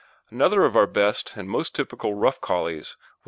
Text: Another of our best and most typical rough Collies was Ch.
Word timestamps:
Another 0.31 0.63
of 0.65 0.75
our 0.75 0.87
best 0.87 1.33
and 1.35 1.47
most 1.47 1.75
typical 1.75 2.15
rough 2.15 2.41
Collies 2.41 2.95
was 2.95 2.95
Ch. 2.95 3.19